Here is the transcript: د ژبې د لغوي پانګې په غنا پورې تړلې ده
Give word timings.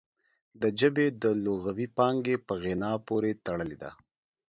د 0.61 0.63
ژبې 0.79 1.07
د 1.23 1.25
لغوي 1.45 1.87
پانګې 1.97 2.35
په 2.47 2.53
غنا 2.63 2.91
پورې 3.07 3.31
تړلې 3.45 3.77
ده 3.83 3.91